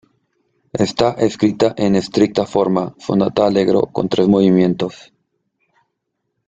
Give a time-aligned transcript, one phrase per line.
[0.73, 5.11] Está escrita en estricta forma sonata-allegro, con tres movimientos.